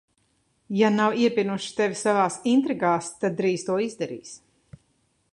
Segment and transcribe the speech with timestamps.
[0.77, 4.33] Ja nav iepinuši tevi savās intrigās, tad drīz to izdarīs.